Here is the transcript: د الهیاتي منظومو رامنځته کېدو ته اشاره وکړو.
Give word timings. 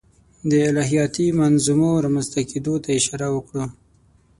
د 0.49 0.51
الهیاتي 0.69 1.27
منظومو 1.39 1.91
رامنځته 2.03 2.41
کېدو 2.49 2.73
ته 2.83 2.89
اشاره 2.99 3.27
وکړو. 3.31 3.65